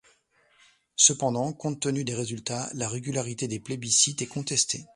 [0.95, 4.87] Cependant, compte tenu des résultats, la régularité des plébiscites est contestée.